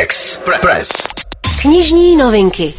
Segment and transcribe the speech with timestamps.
[0.00, 0.90] Express.
[1.62, 2.74] Knižní novinky.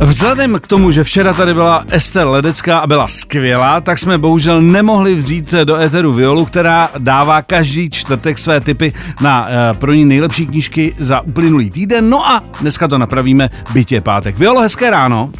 [0.00, 4.62] Vzhledem k tomu, že včera tady byla Ester Ledecká a byla skvělá, tak jsme bohužel
[4.62, 10.04] nemohli vzít do éteru Violu, která dává každý čtvrtek své typy na uh, pro ní
[10.04, 12.10] nejlepší knížky za uplynulý týden.
[12.10, 14.38] No a dneska to napravíme, bytě pátek.
[14.38, 15.30] Violo, hezké ráno.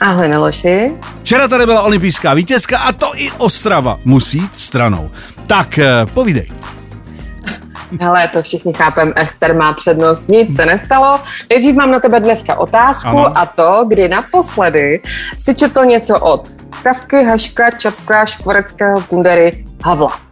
[0.00, 0.92] Ahoj Miloši.
[1.20, 5.10] Včera tady byla olympijská vítězka a to i Ostrava musí jít stranou.
[5.46, 6.48] Tak uh, povídej.
[8.00, 11.20] Hele, to všichni chápem, Ester má přednost, nic se nestalo.
[11.50, 13.38] Nejdřív mám na tebe dneska otázku ano.
[13.38, 15.00] a to, kdy naposledy
[15.38, 16.48] si četl něco od
[16.82, 20.25] Kavky, Haška, Čapka, Škvoreckého, Kundery, Havla.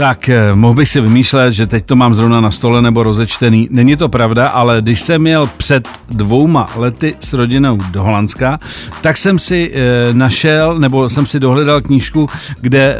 [0.00, 3.68] Tak eh, mohl bych si vymýšlet, že teď to mám zrovna na stole nebo rozečtený.
[3.70, 8.58] Není to pravda, ale když jsem měl před dvouma lety s rodinou do Holandska,
[9.00, 12.28] tak jsem si e, našel, nebo jsem si dohledal knížku,
[12.60, 12.96] kde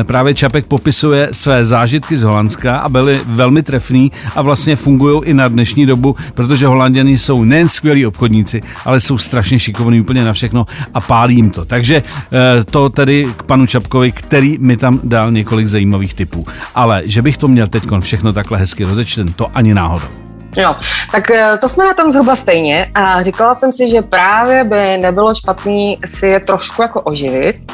[0.00, 5.20] e, právě Čapek popisuje své zážitky z Holandska a byly velmi trefný a vlastně fungují
[5.24, 10.24] i na dnešní dobu, protože Holanděni jsou nejen skvělí obchodníci, ale jsou strašně šikovní úplně
[10.24, 11.64] na všechno a pálí jim to.
[11.64, 16.46] Takže e, to tedy k panu Čapkovi, který mi tam dal několik zajímavých typů typů.
[16.74, 20.08] Ale že bych to měl teď všechno takhle hezky rozečten, to ani náhodou.
[20.56, 20.76] Jo,
[21.12, 24.98] tak eh, to jsme na tom zhruba stejně a říkala jsem si, že právě by
[24.98, 27.72] nebylo špatný si je trošku jako oživit.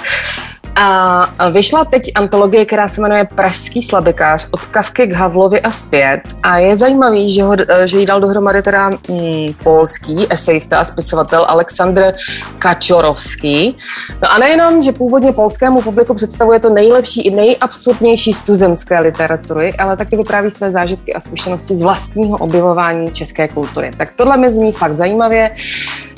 [0.77, 6.21] A vyšla teď antologie, která se jmenuje Pražský slabikář od Kavky k Havlovi a zpět.
[6.43, 11.47] A je zajímavý, že, ho, že jí dal dohromady teda mm, polský esejista a spisovatel
[11.49, 12.13] Aleksandr
[12.59, 13.77] Kačorovský.
[14.23, 19.75] No a nejenom, že původně polskému publiku představuje to nejlepší i nejabsurdnější z tuzemské literatury,
[19.75, 23.91] ale taky vypráví své zážitky a zkušenosti z vlastního objevování české kultury.
[23.97, 25.55] Tak tohle mi zní fakt zajímavě.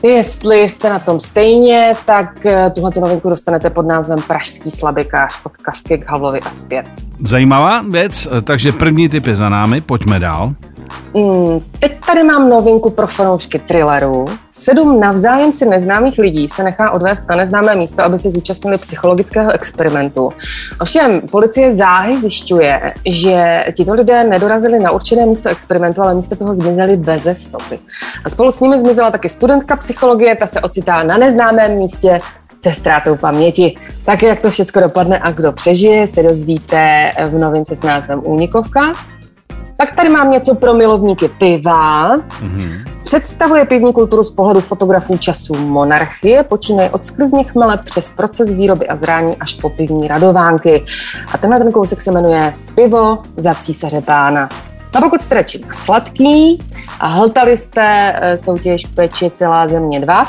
[0.03, 5.57] Jestli jste na tom stejně, tak eh, tuhle novinku dostanete pod názvem Pražský slabikář od
[5.57, 6.87] Kavky k Havlovi a zpět.
[7.25, 10.55] Zajímavá věc, eh, takže první typ je za námi, pojďme dál.
[11.15, 14.25] Mm, teď tady mám novinku pro fanoušky thrillerů.
[14.51, 19.53] Sedm navzájem si neznámých lidí se nechá odvést na neznámé místo, aby se zúčastnili psychologického
[19.53, 20.29] experimentu.
[20.81, 26.55] Ovšem, policie záhy zjišťuje, že tito lidé nedorazili na určené místo experimentu, ale místo toho
[26.55, 27.79] zmizeli beze stopy.
[28.25, 32.21] A spolu s nimi zmizela taky studentka psychologie, ta se ocitá na neznámém místě
[32.63, 33.75] se ztrátou paměti.
[34.05, 38.93] Tak jak to všechno dopadne a kdo přežije, se dozvíte v novince s názvem Únikovka.
[39.77, 42.17] Tak tady mám něco pro milovníky piva.
[42.17, 42.97] Mm-hmm.
[43.05, 48.89] Představuje pivní kulturu z pohledu fotografů času monarchie, počínaje od sklizních chmele přes proces výroby
[48.89, 50.85] a zrání až po pivní radovánky.
[51.33, 54.49] A tenhle ten kousek se jmenuje Pivo za císaře pána.
[54.95, 56.59] A pokud jste radši sladký
[57.01, 60.27] a hltali jste eh, soutěž Peči celá země 2,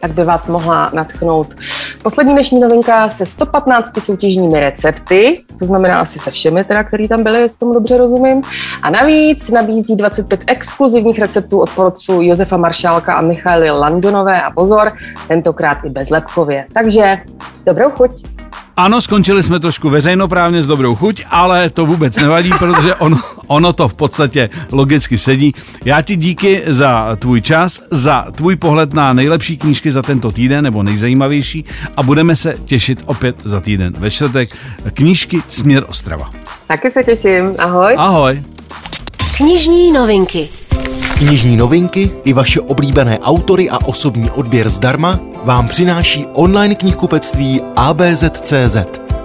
[0.00, 1.54] tak by vás mohla natchnout
[2.02, 7.22] poslední dnešní novinka se 115 soutěžními recepty, to znamená asi se všemi, teda, který tam
[7.22, 8.42] byly, jestli tomu dobře rozumím.
[8.82, 14.92] A navíc nabízí 25 exkluzivních receptů od porodců Josefa Maršálka a Michaly Landonové a pozor,
[15.28, 16.66] tentokrát i bezlepkově.
[16.72, 17.18] Takže
[17.66, 18.37] dobrou chuť!
[18.78, 23.16] Ano, skončili jsme trošku veřejnoprávně s dobrou chuť, ale to vůbec nevadí, protože ono,
[23.46, 25.52] ono to v podstatě logicky sedí.
[25.84, 30.64] Já ti díky za tvůj čas, za tvůj pohled na nejlepší knížky za tento týden,
[30.64, 31.64] nebo nejzajímavější
[31.96, 34.48] a budeme se těšit opět za týden ve čtvrtek.
[34.94, 36.30] Knížky Směr Ostrava.
[36.66, 37.94] Taky se těším, ahoj.
[37.96, 38.42] Ahoj.
[39.36, 40.48] Knižní novinky.
[41.14, 48.76] Knižní novinky i vaše oblíbené autory a osobní odběr zdarma vám přináší online knihkupectví ABZ.cz.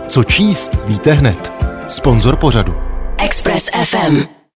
[0.07, 1.53] Co číst, víte hned.
[1.87, 2.75] Sponzor pořadu.
[3.17, 4.32] Express FM.